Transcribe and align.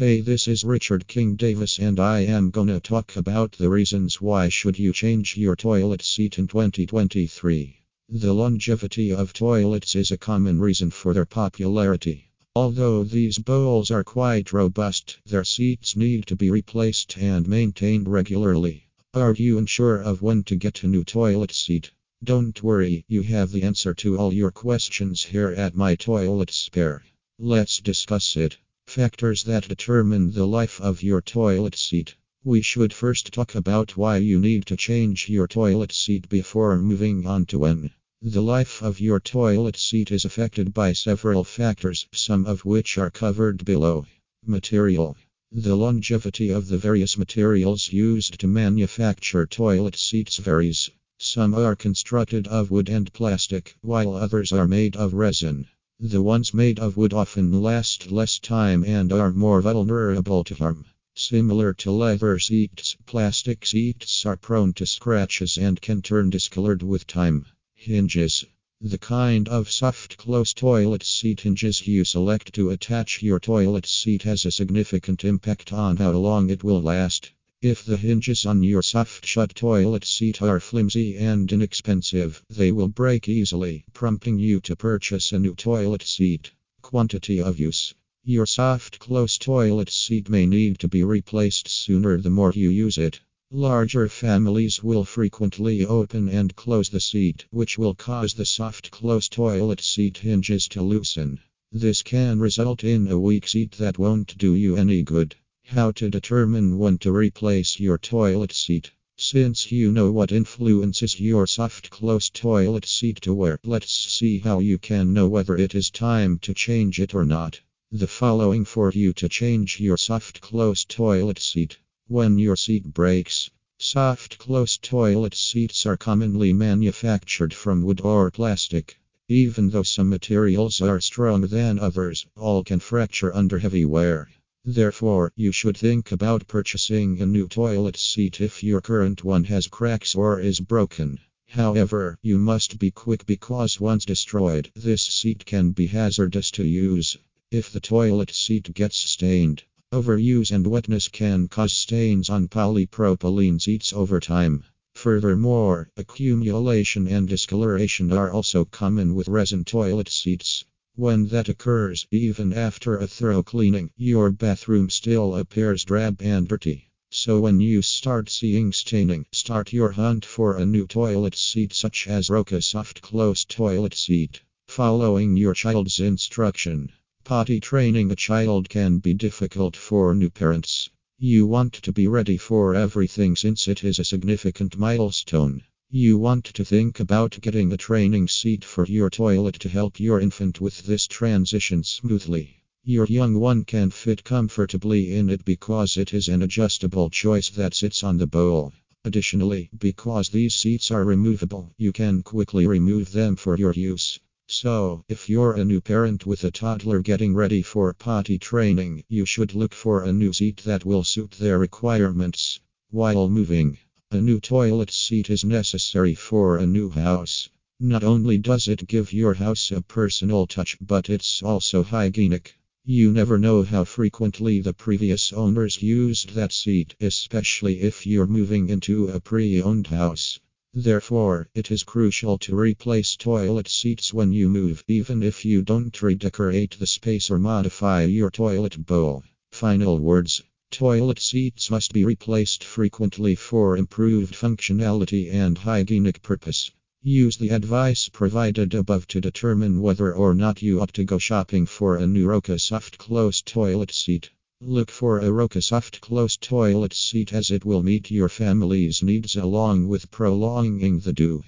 Hey, 0.00 0.22
this 0.22 0.48
is 0.48 0.64
Richard 0.64 1.06
King 1.06 1.36
Davis 1.36 1.78
and 1.78 2.00
I 2.00 2.20
am 2.20 2.48
gonna 2.48 2.80
talk 2.80 3.16
about 3.16 3.52
the 3.52 3.68
reasons 3.68 4.18
why 4.18 4.48
should 4.48 4.78
you 4.78 4.94
change 4.94 5.36
your 5.36 5.54
toilet 5.54 6.00
seat 6.00 6.38
in 6.38 6.46
2023. 6.46 7.76
The 8.08 8.32
longevity 8.32 9.12
of 9.12 9.34
toilets 9.34 9.94
is 9.94 10.10
a 10.10 10.16
common 10.16 10.58
reason 10.58 10.90
for 10.90 11.12
their 11.12 11.26
popularity. 11.26 12.30
Although 12.56 13.04
these 13.04 13.36
bowls 13.36 13.90
are 13.90 14.02
quite 14.02 14.54
robust, 14.54 15.18
their 15.26 15.44
seats 15.44 15.94
need 15.94 16.24
to 16.28 16.34
be 16.34 16.50
replaced 16.50 17.18
and 17.18 17.46
maintained 17.46 18.08
regularly. 18.08 18.86
Are 19.12 19.34
you 19.34 19.58
unsure 19.58 20.00
of 20.00 20.22
when 20.22 20.44
to 20.44 20.56
get 20.56 20.82
a 20.82 20.88
new 20.88 21.04
toilet 21.04 21.52
seat? 21.52 21.90
Don't 22.24 22.62
worry, 22.62 23.04
you 23.06 23.20
have 23.20 23.50
the 23.50 23.64
answer 23.64 23.92
to 23.96 24.16
all 24.16 24.32
your 24.32 24.50
questions 24.50 25.24
here 25.24 25.50
at 25.50 25.76
My 25.76 25.94
Toilet 25.94 26.50
Spare. 26.50 27.04
Let's 27.38 27.82
discuss 27.82 28.34
it. 28.38 28.56
Factors 28.90 29.44
that 29.44 29.68
determine 29.68 30.32
the 30.32 30.48
life 30.48 30.80
of 30.80 31.00
your 31.00 31.20
toilet 31.20 31.76
seat. 31.76 32.16
We 32.42 32.60
should 32.60 32.92
first 32.92 33.32
talk 33.32 33.54
about 33.54 33.96
why 33.96 34.16
you 34.16 34.40
need 34.40 34.66
to 34.66 34.76
change 34.76 35.28
your 35.28 35.46
toilet 35.46 35.92
seat 35.92 36.28
before 36.28 36.76
moving 36.76 37.24
on 37.24 37.46
to 37.46 37.60
when. 37.60 37.92
The 38.20 38.40
life 38.40 38.82
of 38.82 38.98
your 38.98 39.20
toilet 39.20 39.76
seat 39.76 40.10
is 40.10 40.24
affected 40.24 40.74
by 40.74 40.92
several 40.92 41.44
factors, 41.44 42.08
some 42.12 42.46
of 42.46 42.64
which 42.64 42.98
are 42.98 43.12
covered 43.12 43.64
below. 43.64 44.06
Material 44.44 45.16
The 45.52 45.76
longevity 45.76 46.50
of 46.50 46.66
the 46.66 46.78
various 46.78 47.16
materials 47.16 47.92
used 47.92 48.40
to 48.40 48.48
manufacture 48.48 49.46
toilet 49.46 49.94
seats 49.94 50.38
varies. 50.38 50.90
Some 51.20 51.54
are 51.54 51.76
constructed 51.76 52.48
of 52.48 52.72
wood 52.72 52.88
and 52.88 53.12
plastic, 53.12 53.76
while 53.82 54.16
others 54.16 54.50
are 54.50 54.66
made 54.66 54.96
of 54.96 55.14
resin. 55.14 55.68
The 56.02 56.22
ones 56.22 56.54
made 56.54 56.78
of 56.78 56.96
wood 56.96 57.12
often 57.12 57.60
last 57.60 58.10
less 58.10 58.38
time 58.38 58.84
and 58.84 59.12
are 59.12 59.30
more 59.34 59.60
vulnerable 59.60 60.44
to 60.44 60.54
harm. 60.54 60.86
Similar 61.14 61.74
to 61.74 61.90
leather 61.90 62.38
seats, 62.38 62.96
plastic 63.04 63.66
seats 63.66 64.24
are 64.24 64.38
prone 64.38 64.72
to 64.74 64.86
scratches 64.86 65.58
and 65.58 65.78
can 65.78 66.00
turn 66.00 66.30
discolored 66.30 66.82
with 66.82 67.06
time. 67.06 67.44
Hinges. 67.74 68.46
The 68.80 68.96
kind 68.96 69.46
of 69.50 69.70
soft 69.70 70.16
close 70.16 70.54
toilet 70.54 71.02
seat 71.02 71.42
hinges 71.42 71.86
you 71.86 72.06
select 72.06 72.54
to 72.54 72.70
attach 72.70 73.22
your 73.22 73.38
toilet 73.38 73.84
seat 73.84 74.22
has 74.22 74.46
a 74.46 74.50
significant 74.50 75.22
impact 75.22 75.70
on 75.70 75.98
how 75.98 76.12
long 76.12 76.48
it 76.48 76.64
will 76.64 76.80
last. 76.80 77.30
If 77.62 77.84
the 77.84 77.98
hinges 77.98 78.46
on 78.46 78.62
your 78.62 78.80
soft 78.80 79.26
shut 79.26 79.54
toilet 79.54 80.06
seat 80.06 80.40
are 80.40 80.60
flimsy 80.60 81.18
and 81.18 81.52
inexpensive, 81.52 82.42
they 82.48 82.72
will 82.72 82.88
break 82.88 83.28
easily, 83.28 83.84
prompting 83.92 84.38
you 84.38 84.60
to 84.60 84.74
purchase 84.74 85.30
a 85.30 85.38
new 85.38 85.54
toilet 85.54 86.02
seat. 86.02 86.52
Quantity 86.80 87.38
of 87.38 87.60
use. 87.60 87.92
Your 88.24 88.46
soft 88.46 88.98
close 88.98 89.36
toilet 89.36 89.90
seat 89.90 90.30
may 90.30 90.46
need 90.46 90.78
to 90.78 90.88
be 90.88 91.04
replaced 91.04 91.68
sooner 91.68 92.18
the 92.18 92.30
more 92.30 92.50
you 92.54 92.70
use 92.70 92.96
it. 92.96 93.20
Larger 93.50 94.08
families 94.08 94.82
will 94.82 95.04
frequently 95.04 95.84
open 95.84 96.30
and 96.30 96.56
close 96.56 96.88
the 96.88 96.98
seat, 96.98 97.44
which 97.50 97.76
will 97.76 97.94
cause 97.94 98.32
the 98.32 98.46
soft 98.46 98.90
close 98.90 99.28
toilet 99.28 99.82
seat 99.82 100.16
hinges 100.16 100.66
to 100.68 100.80
loosen. 100.80 101.38
This 101.70 102.02
can 102.02 102.40
result 102.40 102.84
in 102.84 103.06
a 103.06 103.20
weak 103.20 103.46
seat 103.46 103.72
that 103.72 103.98
won't 103.98 104.38
do 104.38 104.54
you 104.54 104.76
any 104.76 105.02
good. 105.02 105.36
How 105.72 105.92
to 105.92 106.10
determine 106.10 106.78
when 106.78 106.98
to 106.98 107.12
replace 107.12 107.78
your 107.78 107.96
toilet 107.96 108.52
seat. 108.52 108.90
Since 109.16 109.70
you 109.70 109.92
know 109.92 110.10
what 110.10 110.32
influences 110.32 111.20
your 111.20 111.46
soft 111.46 111.90
close 111.90 112.28
toilet 112.28 112.84
seat 112.84 113.20
to 113.20 113.32
wear, 113.32 113.60
let's 113.64 113.92
see 113.92 114.40
how 114.40 114.58
you 114.58 114.78
can 114.78 115.12
know 115.12 115.28
whether 115.28 115.56
it 115.56 115.76
is 115.76 115.88
time 115.88 116.40
to 116.40 116.52
change 116.54 116.98
it 116.98 117.14
or 117.14 117.24
not. 117.24 117.60
The 117.92 118.08
following 118.08 118.64
for 118.64 118.90
you 118.90 119.12
to 119.12 119.28
change 119.28 119.78
your 119.78 119.96
soft 119.96 120.40
close 120.40 120.84
toilet 120.84 121.38
seat. 121.38 121.78
When 122.08 122.36
your 122.36 122.56
seat 122.56 122.92
breaks, 122.92 123.48
soft 123.78 124.38
close 124.38 124.76
toilet 124.76 125.36
seats 125.36 125.86
are 125.86 125.96
commonly 125.96 126.52
manufactured 126.52 127.54
from 127.54 127.84
wood 127.84 128.00
or 128.00 128.32
plastic. 128.32 128.98
Even 129.28 129.70
though 129.70 129.84
some 129.84 130.08
materials 130.08 130.80
are 130.80 131.00
stronger 131.00 131.46
than 131.46 131.78
others, 131.78 132.26
all 132.36 132.64
can 132.64 132.80
fracture 132.80 133.32
under 133.32 133.60
heavy 133.60 133.84
wear. 133.84 134.28
Therefore, 134.64 135.32
you 135.36 135.52
should 135.52 135.76
think 135.76 136.12
about 136.12 136.46
purchasing 136.46 137.20
a 137.20 137.26
new 137.26 137.48
toilet 137.48 137.96
seat 137.96 138.40
if 138.40 138.62
your 138.62 138.82
current 138.82 139.24
one 139.24 139.44
has 139.44 139.66
cracks 139.66 140.14
or 140.14 140.38
is 140.38 140.60
broken. 140.60 141.18
However, 141.48 142.18
you 142.22 142.36
must 142.36 142.78
be 142.78 142.90
quick 142.90 143.24
because 143.24 143.80
once 143.80 144.04
destroyed, 144.04 144.70
this 144.76 145.02
seat 145.02 145.46
can 145.46 145.70
be 145.70 145.86
hazardous 145.86 146.50
to 146.52 146.64
use. 146.64 147.16
If 147.50 147.72
the 147.72 147.80
toilet 147.80 148.30
seat 148.30 148.74
gets 148.74 148.98
stained, 148.98 149.64
Overuse 149.92 150.52
and 150.52 150.64
wetness 150.66 151.08
can 151.08 151.48
cause 151.48 151.72
stains 151.72 152.30
on 152.30 152.46
polypropylene 152.46 153.60
seats 153.60 153.92
over 153.92 154.20
time. 154.20 154.62
Furthermore, 154.94 155.90
accumulation 155.96 157.08
and 157.08 157.26
discoloration 157.26 158.12
are 158.12 158.30
also 158.30 158.64
common 158.66 159.16
with 159.16 159.26
resin 159.26 159.64
toilet 159.64 160.08
seats. 160.08 160.64
When 161.00 161.28
that 161.28 161.48
occurs, 161.48 162.06
even 162.10 162.52
after 162.52 162.98
a 162.98 163.06
thorough 163.06 163.42
cleaning, 163.42 163.90
your 163.96 164.30
bathroom 164.30 164.90
still 164.90 165.34
appears 165.34 165.82
drab 165.82 166.20
and 166.20 166.46
dirty. 166.46 166.90
So 167.10 167.40
when 167.40 167.58
you 167.58 167.80
start 167.80 168.28
seeing 168.28 168.70
staining, 168.70 169.24
start 169.32 169.72
your 169.72 169.92
hunt 169.92 170.26
for 170.26 170.58
a 170.58 170.66
new 170.66 170.86
toilet 170.86 171.34
seat 171.34 171.72
such 171.72 172.06
as 172.06 172.28
Roca 172.28 172.60
Soft 172.60 173.00
Close 173.00 173.46
Toilet 173.46 173.94
Seat. 173.94 174.42
Following 174.68 175.38
your 175.38 175.54
child's 175.54 176.00
instruction. 176.00 176.92
Potty 177.24 177.60
training 177.60 178.12
a 178.12 178.14
child 178.14 178.68
can 178.68 178.98
be 178.98 179.14
difficult 179.14 179.76
for 179.76 180.14
new 180.14 180.28
parents. 180.28 180.90
You 181.18 181.46
want 181.46 181.72
to 181.72 181.92
be 181.92 182.08
ready 182.08 182.36
for 182.36 182.74
everything 182.74 183.36
since 183.36 183.68
it 183.68 183.82
is 183.84 183.98
a 183.98 184.04
significant 184.04 184.76
milestone. 184.76 185.62
You 185.92 186.18
want 186.18 186.44
to 186.44 186.64
think 186.64 187.00
about 187.00 187.36
getting 187.40 187.72
a 187.72 187.76
training 187.76 188.28
seat 188.28 188.64
for 188.64 188.86
your 188.86 189.10
toilet 189.10 189.56
to 189.58 189.68
help 189.68 189.98
your 189.98 190.20
infant 190.20 190.60
with 190.60 190.84
this 190.84 191.08
transition 191.08 191.82
smoothly. 191.82 192.62
Your 192.84 193.06
young 193.06 193.40
one 193.40 193.64
can 193.64 193.90
fit 193.90 194.22
comfortably 194.22 195.16
in 195.16 195.28
it 195.28 195.44
because 195.44 195.96
it 195.96 196.14
is 196.14 196.28
an 196.28 196.42
adjustable 196.42 197.10
choice 197.10 197.50
that 197.50 197.74
sits 197.74 198.04
on 198.04 198.18
the 198.18 198.28
bowl. 198.28 198.72
Additionally, 199.04 199.68
because 199.76 200.28
these 200.28 200.54
seats 200.54 200.92
are 200.92 201.04
removable, 201.04 201.74
you 201.76 201.90
can 201.90 202.22
quickly 202.22 202.68
remove 202.68 203.10
them 203.10 203.34
for 203.34 203.56
your 203.56 203.72
use. 203.72 204.16
So, 204.46 205.04
if 205.08 205.28
you're 205.28 205.54
a 205.54 205.64
new 205.64 205.80
parent 205.80 206.24
with 206.24 206.44
a 206.44 206.52
toddler 206.52 207.00
getting 207.00 207.34
ready 207.34 207.62
for 207.62 207.92
potty 207.94 208.38
training, 208.38 209.02
you 209.08 209.26
should 209.26 209.56
look 209.56 209.74
for 209.74 210.04
a 210.04 210.12
new 210.12 210.32
seat 210.32 210.58
that 210.58 210.84
will 210.84 211.02
suit 211.02 211.32
their 211.32 211.58
requirements. 211.58 212.60
While 212.90 213.28
moving, 213.28 213.78
a 214.12 214.20
new 214.20 214.40
toilet 214.40 214.90
seat 214.90 215.30
is 215.30 215.44
necessary 215.44 216.16
for 216.16 216.58
a 216.58 216.66
new 216.66 216.90
house. 216.90 217.48
Not 217.78 218.02
only 218.02 218.38
does 218.38 218.66
it 218.66 218.88
give 218.88 219.12
your 219.12 219.34
house 219.34 219.70
a 219.70 219.80
personal 219.82 220.48
touch, 220.48 220.76
but 220.80 221.08
it's 221.08 221.44
also 221.44 221.84
hygienic. 221.84 222.58
You 222.84 223.12
never 223.12 223.38
know 223.38 223.62
how 223.62 223.84
frequently 223.84 224.60
the 224.60 224.72
previous 224.72 225.32
owners 225.32 225.80
used 225.80 226.30
that 226.30 226.52
seat, 226.52 226.96
especially 227.00 227.82
if 227.82 228.04
you're 228.04 228.26
moving 228.26 228.68
into 228.68 229.06
a 229.06 229.20
pre 229.20 229.62
owned 229.62 229.86
house. 229.86 230.40
Therefore, 230.74 231.48
it 231.54 231.70
is 231.70 231.84
crucial 231.84 232.36
to 232.38 232.56
replace 232.56 233.14
toilet 233.14 233.68
seats 233.68 234.12
when 234.12 234.32
you 234.32 234.48
move, 234.48 234.82
even 234.88 235.22
if 235.22 235.44
you 235.44 235.62
don't 235.62 236.02
redecorate 236.02 236.76
the 236.80 236.86
space 236.86 237.30
or 237.30 237.38
modify 237.38 238.02
your 238.06 238.32
toilet 238.32 238.84
bowl. 238.84 239.22
Final 239.52 240.00
words 240.00 240.42
Toilet 240.72 241.18
seats 241.18 241.68
must 241.68 241.92
be 241.92 242.04
replaced 242.04 242.62
frequently 242.62 243.34
for 243.34 243.76
improved 243.76 244.34
functionality 244.34 245.28
and 245.32 245.58
hygienic 245.58 246.22
purpose. 246.22 246.70
Use 247.02 247.36
the 247.36 247.48
advice 247.48 248.08
provided 248.08 248.72
above 248.72 249.08
to 249.08 249.20
determine 249.20 249.82
whether 249.82 250.14
or 250.14 250.32
not 250.32 250.62
you 250.62 250.80
ought 250.80 250.94
to 250.94 251.04
go 251.04 251.18
shopping 251.18 251.66
for 251.66 251.96
a 251.96 252.06
new 252.06 252.28
Roca 252.28 252.58
Soft 252.58 252.98
Close 252.98 253.42
toilet 253.42 253.90
seat. 253.90 254.30
Look 254.60 254.90
for 254.90 255.18
a 255.18 255.32
Roca 255.32 255.60
soft 255.60 256.00
close 256.02 256.36
toilet 256.36 256.92
seat 256.92 257.32
as 257.32 257.50
it 257.50 257.64
will 257.64 257.82
meet 257.82 258.10
your 258.10 258.28
family's 258.28 259.02
needs 259.02 259.34
along 259.34 259.88
with 259.88 260.10
prolonging 260.10 261.00
the 261.00 261.12
do. 261.12 261.42